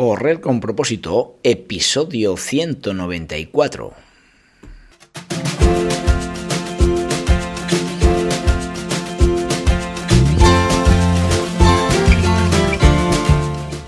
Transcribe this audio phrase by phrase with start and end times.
[0.00, 3.92] Correr con propósito, episodio 194.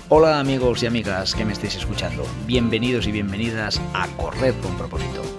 [0.09, 5.23] Hola amigos y amigas que me estéis escuchando, bienvenidos y bienvenidas a Correr con propósito,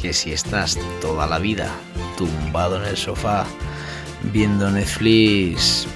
[0.00, 1.70] que si estás toda la vida
[2.16, 3.46] tumbado en el sofá
[4.32, 5.86] viendo Netflix,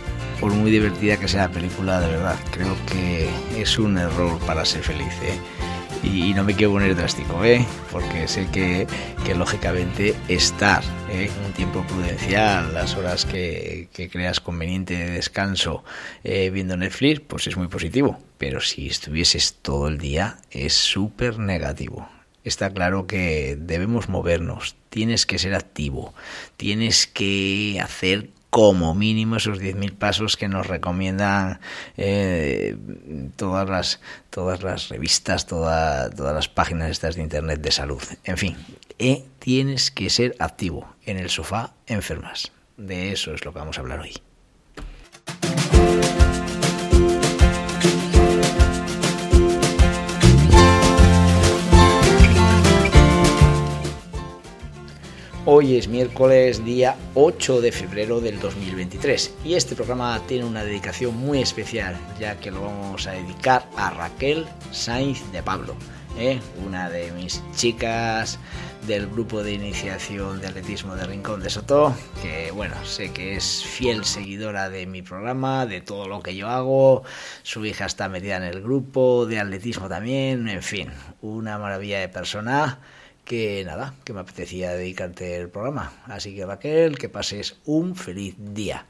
[0.40, 4.64] por muy divertida que sea la película, de verdad, creo que es un error para
[4.64, 5.12] ser feliz.
[5.22, 5.38] ¿eh?
[6.02, 7.64] Y no me quiero poner drástico, ¿eh?
[7.90, 8.86] porque sé que,
[9.24, 11.30] que lógicamente estar ¿eh?
[11.46, 15.82] un tiempo prudencial, las horas que, creas conveniente de descanso
[16.22, 18.18] eh, viendo Netflix, pues es muy positivo.
[18.36, 22.13] Pero si estuvieses todo el día, es súper negativo.
[22.44, 26.14] Está claro que debemos movernos, tienes que ser activo,
[26.56, 31.58] tienes que hacer como mínimo esos 10.000 pasos que nos recomiendan
[31.96, 32.76] eh,
[33.34, 38.02] todas, las, todas las revistas, toda, todas las páginas estas de internet de salud.
[38.22, 38.56] En fin,
[39.00, 40.94] eh, tienes que ser activo.
[41.04, 42.52] En el sofá enfermas.
[42.76, 44.14] De eso es lo que vamos a hablar hoy.
[55.46, 61.14] Hoy es miércoles día 8 de febrero del 2023 y este programa tiene una dedicación
[61.18, 65.76] muy especial ya que lo vamos a dedicar a Raquel Sainz de Pablo,
[66.18, 66.40] ¿eh?
[66.66, 68.38] una de mis chicas
[68.86, 73.62] del grupo de iniciación de atletismo de Rincón de Soto, que bueno, sé que es
[73.64, 77.02] fiel seguidora de mi programa, de todo lo que yo hago,
[77.42, 80.88] su hija está metida en el grupo de atletismo también, en fin,
[81.20, 82.80] una maravilla de persona
[83.24, 85.92] que nada, que me apetecía dedicarte el programa.
[86.06, 88.86] Así que Raquel, que pases un feliz día.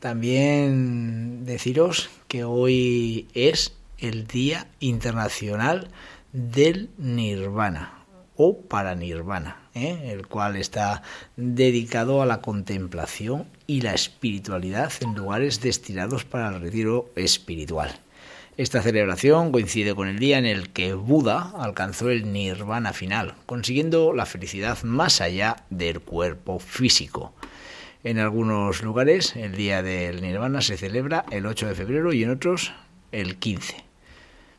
[0.00, 5.88] También deciros que hoy es el Día Internacional
[6.32, 8.04] del Nirvana
[8.36, 10.10] o para Nirvana, ¿eh?
[10.12, 11.02] el cual está
[11.36, 18.00] dedicado a la contemplación y la espiritualidad en lugares destinados para el retiro espiritual.
[18.56, 24.12] Esta celebración coincide con el día en el que Buda alcanzó el nirvana final, consiguiendo
[24.12, 27.34] la felicidad más allá del cuerpo físico.
[28.04, 32.30] En algunos lugares el día del nirvana se celebra el 8 de febrero y en
[32.30, 32.72] otros
[33.10, 33.74] el 15.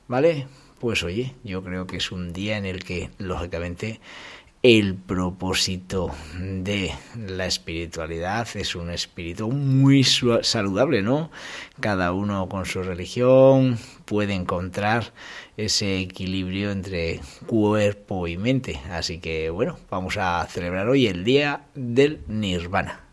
[0.10, 0.48] ¿Vale?
[0.82, 4.02] Pues oye, yo creo que es un día en el que lógicamente
[4.66, 6.10] el propósito
[6.40, 11.30] de la espiritualidad es un espíritu muy saludable, ¿no?
[11.80, 15.14] Cada uno con su religión puede encontrar
[15.56, 18.82] ese equilibrio entre cuerpo y mente.
[18.90, 23.05] Así que bueno, vamos a celebrar hoy el día del nirvana.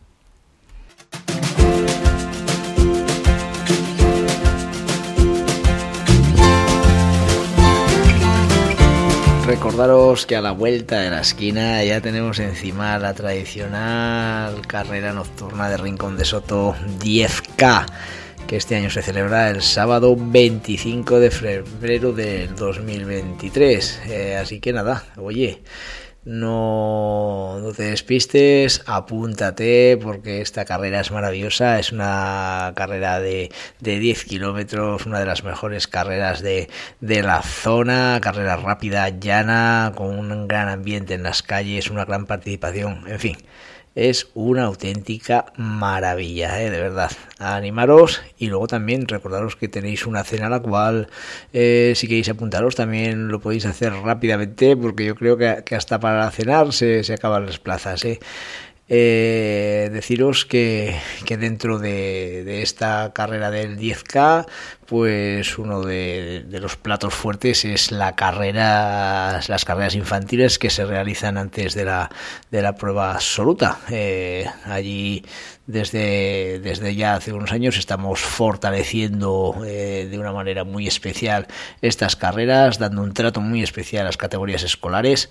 [9.45, 15.69] Recordaros que a la vuelta de la esquina ya tenemos encima la tradicional carrera nocturna
[15.69, 17.85] de Rincón de Soto 10K,
[18.47, 24.01] que este año se celebra el sábado 25 de febrero del 2023.
[24.07, 25.61] Eh, así que nada, oye,
[26.25, 33.99] no, no, te despistes, apúntate porque esta carrera es maravillosa, es una carrera de, de
[33.99, 36.69] 10 kilómetros, una de las mejores carreras de,
[37.01, 42.25] de, la zona, carrera rápida, llana, con un gran ambiente en las calles, una gran
[42.25, 43.37] participación, en fin,
[43.95, 46.69] es una auténtica maravilla, ¿eh?
[46.69, 47.11] de verdad.
[47.39, 51.09] Animaros y luego también recordaros que tenéis una cena a la cual
[51.51, 56.29] eh, si queréis apuntaros también lo podéis hacer rápidamente porque yo creo que, hasta para
[56.31, 58.03] cenar se, se acaban las plazas.
[58.05, 58.19] ¿eh?
[58.89, 64.45] Eh, deciros que, que dentro de, de, esta carrera del 10K,
[64.85, 71.37] pues uno de, los platos fuertes es la carrera, las carreras infantiles que se realizan
[71.37, 72.11] antes de la,
[72.51, 73.79] de la prueba absoluta.
[73.89, 75.23] Eh, allí
[75.65, 81.47] desde, desde ya hace unos años estamos fortaleciendo eh, de una manera muy especial
[81.81, 85.29] estas carreras, dando un trato muy especial a las categorías escolares.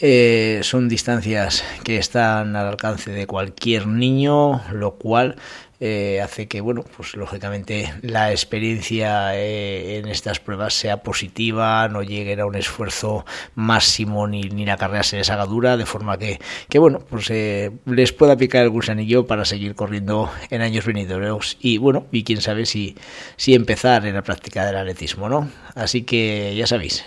[0.00, 5.36] Eh, son distancias que están al alcance de cualquier niño, lo cual
[5.80, 12.02] eh, hace que, bueno, pues lógicamente la experiencia eh, en estas pruebas sea positiva, no
[12.02, 13.24] lleguen a un esfuerzo
[13.54, 17.30] máximo ni, ni la carrera se les haga dura, de forma que, que bueno, pues
[17.30, 22.24] eh, les pueda picar el gusanillo para seguir corriendo en años venideros y, bueno, y
[22.24, 22.96] quién sabe si,
[23.36, 25.48] si empezar en la práctica del atletismo, ¿no?
[25.74, 27.04] Así que ya sabéis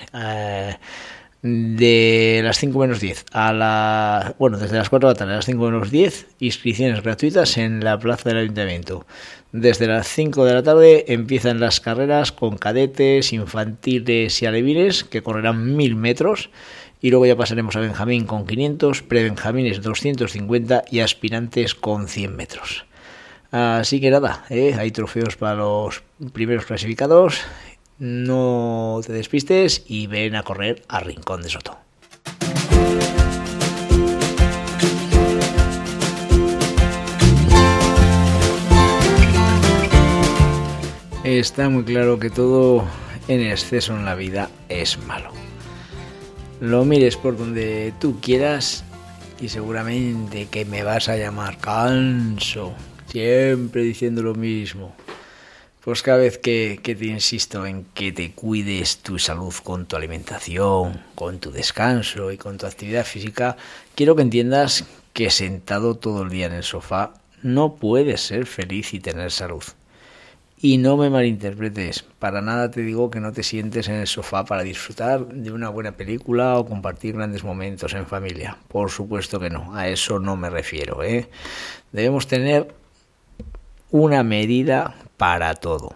[1.41, 4.35] de las 5 menos 10 a la.
[4.37, 7.83] Bueno, desde las 4 de la tarde a las 5 menos 10, inscripciones gratuitas en
[7.83, 9.05] la plaza del ayuntamiento.
[9.51, 15.23] Desde las 5 de la tarde empiezan las carreras con cadetes, infantiles y alevines que
[15.23, 16.49] correrán 1000 metros.
[17.01, 22.85] Y luego ya pasaremos a Benjamín con 500, prebenjamines 250 y aspirantes con 100 metros.
[23.49, 24.75] Así que nada, ¿eh?
[24.77, 27.41] hay trofeos para los primeros clasificados
[28.01, 31.77] no te despistes y ven a correr a Rincón de Soto.
[41.23, 42.83] Está muy claro que todo
[43.27, 45.29] en exceso en la vida es malo.
[46.59, 48.83] Lo mires por donde tú quieras
[49.39, 52.73] y seguramente que me vas a llamar canso,
[53.05, 54.95] siempre diciendo lo mismo.
[55.83, 61.01] Pues cada vez que, te insisto en que te cuides tu salud con tu alimentación,
[61.15, 63.57] con tu descanso y con tu actividad física,
[63.95, 68.93] quiero que entiendas que sentado todo el día en el sofá no puedes ser feliz
[68.93, 69.63] y tener salud.
[70.61, 74.45] Y no me malinterpretes, para nada te digo que no te sientes en el sofá
[74.45, 78.55] para disfrutar de una buena película o compartir grandes momentos en familia.
[78.67, 81.01] Por supuesto que no, a eso no me refiero.
[81.01, 81.27] ¿eh?
[81.91, 82.71] Debemos tener
[83.89, 85.93] una medida para todo.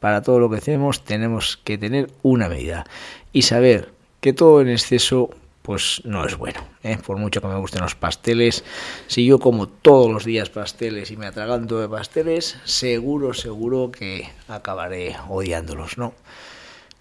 [0.00, 2.84] Para todo lo que hacemos tenemos que tener una medida
[3.32, 5.30] y saber que todo en exceso
[5.62, 6.60] pues no es bueno.
[6.82, 6.98] ¿eh?
[6.98, 8.64] Por mucho que me gusten los pasteles,
[9.06, 14.28] si yo como todos los días pasteles y me atraganto de pasteles, seguro, seguro que
[14.46, 16.12] acabaré odiándolos, ¿no?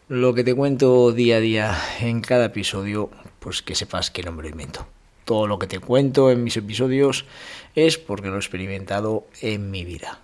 [0.07, 3.09] Lo que te cuento día a día en cada episodio,
[3.41, 4.87] pues que sepas que no me lo invento.
[5.25, 7.25] Todo lo que te cuento en mis episodios
[7.75, 10.21] es porque lo he experimentado en mi vida.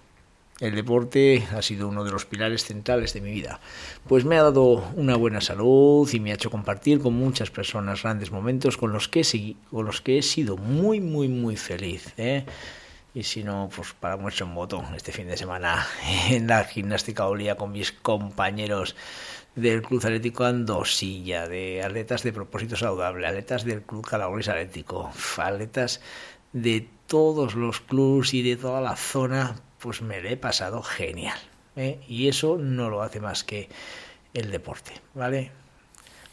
[0.62, 3.60] El deporte ha sido uno de los pilares centrales de mi vida,
[4.08, 8.04] pues me ha dado una buena salud y me ha hecho compartir con muchas personas
[8.04, 12.14] grandes momentos con los que, he, con los que he sido muy, muy, muy feliz.
[12.16, 12.46] ¿eh?
[13.16, 15.84] Y si no, pues para muestra un voto este fin de semana
[16.30, 18.96] en la gimnástica olía con mis compañeros
[19.56, 26.02] del Club Atlético Andosilla, de atletas de propósito saludable, atletas del Club Calabres Atlético, atletas
[26.54, 31.38] de todos los clubs y de toda la zona pues me lo he pasado genial.
[31.76, 32.00] ¿eh?
[32.08, 33.70] Y eso no lo hace más que
[34.34, 35.52] el deporte, ¿vale?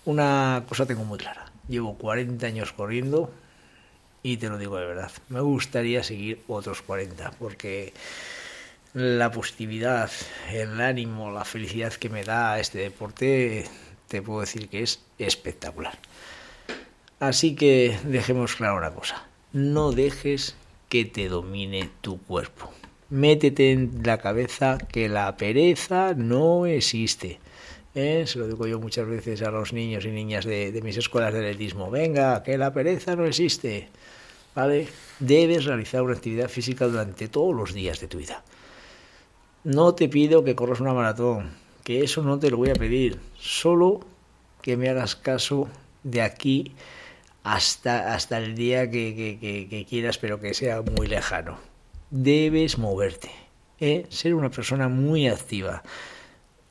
[0.05, 1.50] Una cosa tengo muy clara.
[1.69, 3.33] Llevo 40 años corriendo
[4.23, 5.11] y te lo digo de verdad.
[5.29, 7.93] Me gustaría seguir otros 40 porque
[8.95, 10.11] la positividad,
[10.50, 13.67] el ánimo, la felicidad que me da este deporte,
[14.09, 15.99] te puedo decir que es espectacular.
[17.21, 19.27] Así que dejemos claro una cosa.
[19.53, 20.55] No dejes
[20.89, 22.73] que te domine tu cuerpo
[23.11, 27.41] métete en la cabeza que la pereza no existe.
[27.95, 28.25] ¿Eh?
[28.27, 31.41] Se lo digo yo muchas veces a los niños y niñas de, mis escuelas de
[31.41, 31.91] atletismo.
[31.91, 33.89] Venga, que la pereza no existe.
[34.55, 34.89] ¿Vale?
[35.21, 38.43] Debes realizar una actividad física durante todos los días de tu vida.
[39.65, 41.51] No te pido que corras una maratón,
[41.85, 43.19] que eso no te lo voy a pedir.
[43.39, 44.01] Solo
[44.63, 45.69] que me hagas caso
[46.03, 46.73] de aquí
[47.43, 49.38] hasta, hasta el día que,
[49.71, 51.69] que quieras, pero que sea muy lejano
[52.11, 53.31] debes moverte,
[53.81, 54.07] ¿eh?
[54.09, 55.83] ser una persona muy activa,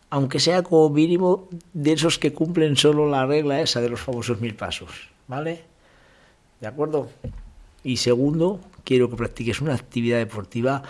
[0.10, 4.40] aunque sea como mínimo de esos que cumplen solo la regla esa de los famosos
[4.42, 5.64] mil pasos, ¿vale?
[6.62, 7.10] ¿De acuerdo?
[7.84, 10.84] Y segundo, quiero que practiques una actividad deportiva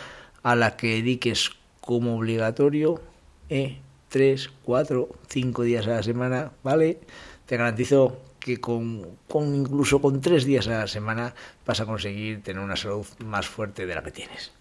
[0.43, 1.51] a la que dediques
[1.81, 3.01] como obligatorio
[3.49, 3.79] ¿eh?
[4.09, 6.99] tres, cuatro, cinco días a la semana, ¿vale?
[7.45, 11.35] Te garantizo que con, incluso con tres días a la semana
[11.65, 14.53] vas a conseguir tener una salud más fuerte de la que tienes.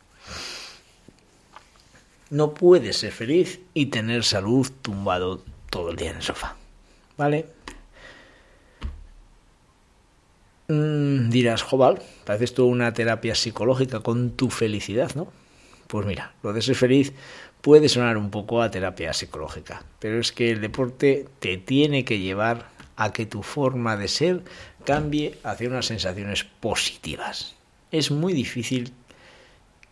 [2.30, 6.56] No puedes ser feliz y tener salud tumbado todo el día en el sofá.
[7.16, 7.46] ¿Vale?
[10.66, 15.28] Mm, dirás, Joval, haces tú una terapia psicológica con tu felicidad, ¿no?
[15.86, 17.12] Pues mira, lo de ser feliz
[17.60, 22.18] puede sonar un poco a terapia psicológica, pero es que el deporte te tiene que
[22.18, 24.42] llevar a que tu forma de ser
[24.84, 27.54] cambie hacia unas sensaciones positivas.
[27.90, 28.92] Es muy difícil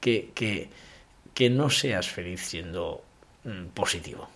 [0.00, 3.02] que, que, no seas feliz siendo
[3.44, 4.28] mm, positivo.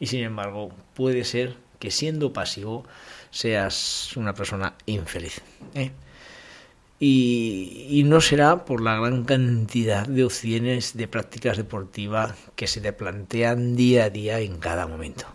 [0.00, 2.84] Y sin embargo, puede ser que siendo pasivo
[3.30, 5.40] seas una persona infeliz.
[5.74, 5.90] ¿eh?
[7.00, 12.92] y, no será por la gran cantidad de opciones de prácticas deportivas que se te
[12.92, 15.26] plantean día a día en cada momento.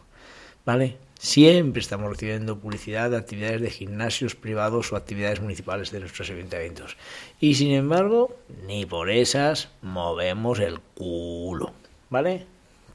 [0.65, 0.97] ¿Vale?
[1.23, 6.97] Siempre estamos recibiendo publicidad de actividades de gimnasios privados o actividades municipales de nuestros ayuntamientos.
[7.39, 8.35] Y sin embargo,
[8.67, 11.71] ni por esas movemos el culo.
[12.09, 12.45] ¿Vale?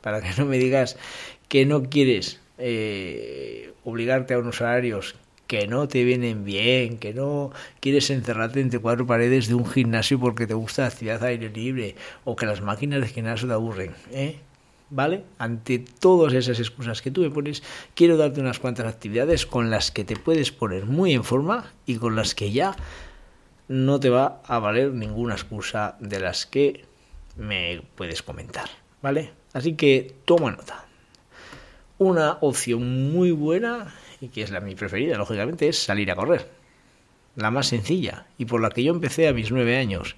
[0.02, 0.98] Para que no me digas
[1.48, 5.14] que no quieres eh, obligarte a unos horarios
[5.46, 10.20] que no te vienen bien, que no quieres encerrarte entre cuatro paredes de un gimnasio
[10.20, 11.94] porque te gusta la actividad aire libre
[12.26, 14.36] o que las máquinas de gimnasio te aburren, ¿eh?
[14.90, 15.24] ¿Vale?
[15.38, 17.62] Ante todas esas excusas que tú me pones,
[17.94, 21.96] quiero darte unas cuantas actividades con las que te puedes poner muy en forma y
[21.96, 22.74] con las que ya
[23.68, 26.86] no te va a valer ninguna excusa de las que
[27.36, 28.68] me puedes comentar,
[29.02, 29.32] ¿vale?
[29.52, 30.86] Así que toma nota.
[31.98, 36.48] Una opción muy buena y que es la mi preferida, lógicamente, es salir a correr.
[37.36, 40.16] La más sencilla y por la que yo empecé a mis nueve años.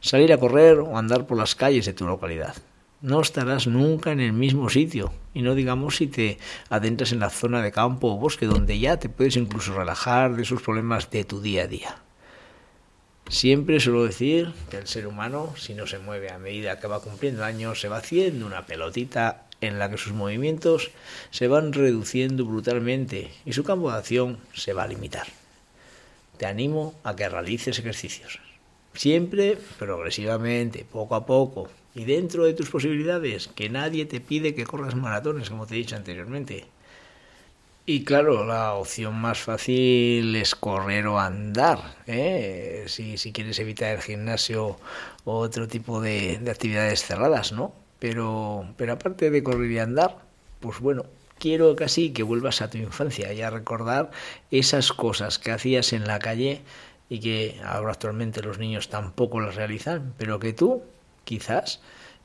[0.00, 2.54] Salir a correr o andar por las calles de tu localidad.
[3.00, 6.38] No estarás nunca en el mismo sitio y no digamos si te
[6.68, 10.42] adentras en la zona de campo o bosque donde ya te puedes incluso relajar de
[10.42, 12.02] esos problemas de tu día a día.
[13.28, 17.00] Siempre suelo decir que el ser humano, si no se mueve a medida que va
[17.00, 20.90] cumpliendo años, se va haciendo una pelotita en la que sus movimientos
[21.30, 25.28] se van reduciendo brutalmente y su campo de acción se va a limitar.
[26.36, 28.40] Te animo a que realices ejercicios.
[28.94, 34.64] Siempre, progresivamente, poco a poco, y dentro de tus posibilidades, que nadie te pide que
[34.64, 36.66] corras maratones, como te he dicho anteriormente.
[37.86, 41.96] Y claro, la opción más fácil es correr o andar.
[42.06, 42.84] ¿eh?
[42.86, 44.76] Si, si, quieres evitar el gimnasio
[45.24, 47.72] o otro tipo de, de actividades cerradas, ¿no?
[47.98, 50.18] Pero, pero aparte de correr y andar,
[50.60, 51.06] pues bueno,
[51.38, 54.10] quiero casi que vuelvas a tu infancia y a recordar
[54.50, 56.60] esas cosas que hacías en la calle
[57.08, 60.82] y que ahora actualmente los niños tampoco las realizan, pero que tú,
[61.28, 61.80] quizás,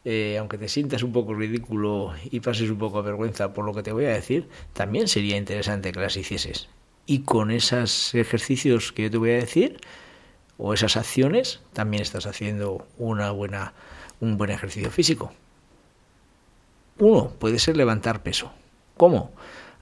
[0.05, 3.74] eh, aunque te sientas un poco ridículo y pases un poco de vergüenza por lo
[3.74, 6.69] que te voy a decir, también sería interesante que las hicieses.
[7.05, 9.81] Y con esos ejercicios que yo te voy a decir,
[10.57, 13.74] o esas acciones, también estás haciendo una buena,
[14.22, 15.33] un buen ejercicio físico.
[17.00, 18.53] Uno puede ser levantar peso.
[18.95, 19.31] ¿Cómo?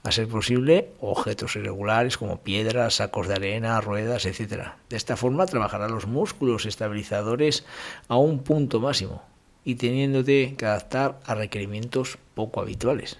[0.04, 4.72] A ser posible, objetos irregulares como piedras, sacos de arena, ruedas, etc.
[4.88, 7.64] De esta forma trabajará los músculos estabilizadores
[8.08, 9.22] a un punto máximo
[9.64, 13.18] y teniéndote que adaptar a requerimientos poco habituales.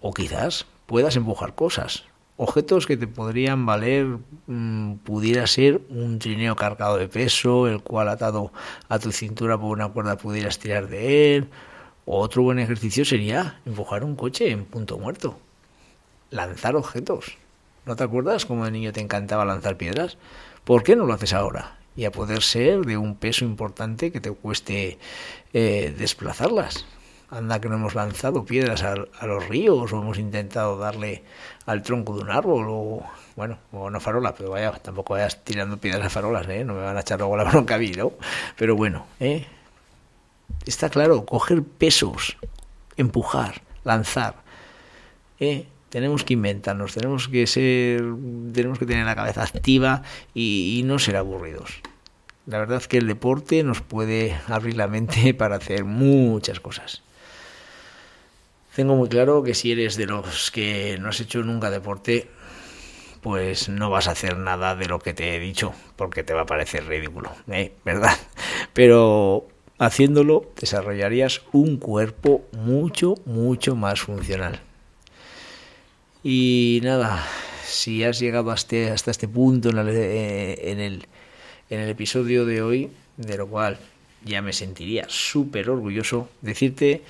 [0.00, 2.04] O quizás puedas empujar cosas.
[2.36, 8.08] Objetos que te podrían valer mm, pudiera ser un trineo cargado de peso, el cual
[8.08, 8.52] atado
[8.88, 11.48] a tu cintura por una cuerda pudieras tirar de él,
[12.16, 15.38] otro buen ejercicio sería empujar un coche en punto muerto.
[16.30, 17.36] Lanzar objetos.
[17.84, 20.16] ¿No te acuerdas cómo de niño te encantaba lanzar piedras?
[20.64, 21.78] ¿Por qué no lo haces ahora?
[21.96, 24.98] Y a poder ser de un peso importante que te cueste
[25.52, 26.86] eh, desplazarlas.
[27.30, 31.24] Anda que no hemos lanzado piedras a, los ríos o hemos intentado darle
[31.66, 33.02] al tronco de un árbol o,
[33.36, 36.64] bueno, o una farola, pero vaya, tampoco vayas tirando piedras a farolas, ¿eh?
[36.64, 38.12] No me van a echar luego la bronca a mí, ¿no?
[38.56, 39.46] Pero bueno, ¿eh?
[40.66, 42.36] Está claro, coger pesos,
[42.96, 44.36] empujar, lanzar.
[45.40, 45.66] ¿eh?
[45.88, 48.02] Tenemos que inventarnos, tenemos que ser,
[48.52, 50.02] tenemos que tener la cabeza activa
[50.34, 51.80] y, no ser aburridos.
[52.46, 57.02] La verdad es que el deporte nos puede abrir la mente para hacer muchas cosas.
[58.74, 62.28] Tengo muy claro que si eres de los que no has hecho nunca deporte,
[63.22, 66.42] pues no vas a hacer nada de lo que te he dicho, porque te va
[66.42, 67.72] a parecer ridículo, ¿eh?
[67.84, 68.16] ¿verdad?
[68.74, 69.48] Pero
[69.78, 74.60] Haciéndolo desarrollarías un cuerpo mucho, mucho más funcional.
[76.24, 77.24] Y nada,
[77.64, 81.06] si has llegado hasta, hasta este punto en, eh, en, el,
[81.70, 83.78] en el episodio de hoy, de lo cual
[84.24, 87.02] ya me sentiría súper orgulloso, decirte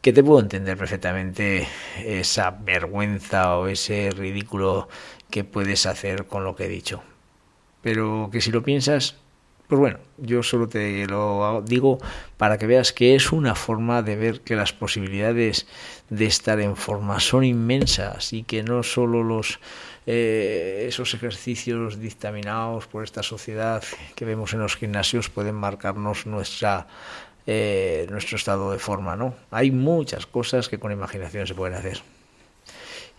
[0.00, 1.68] que te puedo entender perfectamente
[2.04, 4.88] esa vergüenza o ese ridículo
[5.30, 7.02] que puedes hacer con lo que he dicho.
[7.82, 9.16] Pero que si lo piensas,
[9.72, 11.98] pues bueno, yo solo te lo digo
[12.36, 15.66] para que veas que es una forma de ver que las posibilidades
[16.10, 19.60] de estar en forma son inmensas y que no solo los
[20.04, 23.82] eh, esos ejercicios dictaminados por esta sociedad
[24.14, 26.86] que vemos en los gimnasios pueden marcarnos nuestra
[27.46, 29.34] eh, nuestro estado de forma, ¿no?
[29.50, 32.02] Hay muchas cosas que con imaginación se pueden hacer.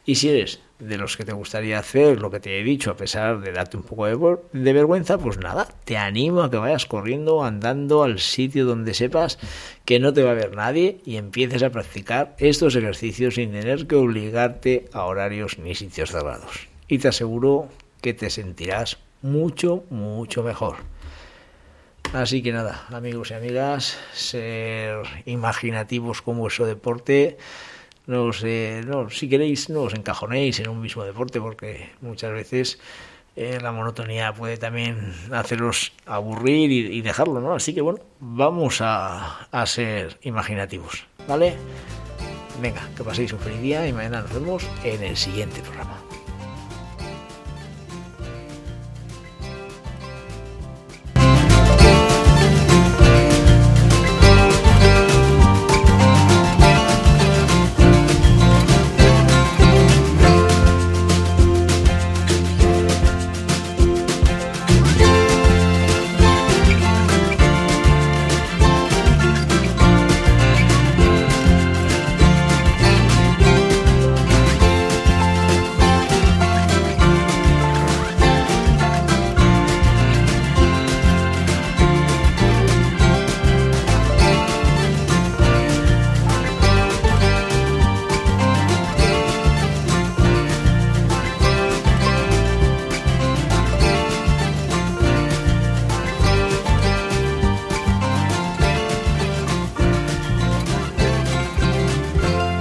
[0.05, 2.98] Y si eres de los que te gustaría hacer lo que te he dicho, a
[2.98, 7.43] pesar de darte un poco de, vergüenza, pues nada, te animo a que vayas corriendo,
[7.43, 9.39] andando al sitio donde sepas
[9.86, 13.88] que no te va a ver nadie y empieces a practicar estos ejercicios sin tener
[13.88, 16.67] que obligarte a horarios ni sitios cerrados.
[16.89, 17.69] Y te aseguro
[18.01, 20.75] que te sentirás mucho, mucho mejor.
[22.12, 27.38] Así que nada, amigos y amigas, ser imaginativos con vuestro deporte.
[28.05, 28.31] No,
[28.86, 32.79] no, si queréis, no os encajonéis en un mismo deporte, porque muchas veces
[33.36, 37.53] eh, la monotonía puede también haceros aburrir y, dejarlo, ¿no?
[37.53, 41.55] Así que bueno, vamos a, a ser imaginativos, ¿vale?
[42.62, 46.02] Venga, que paséis un feliz día y mañana nos vemos en el siguiente programa.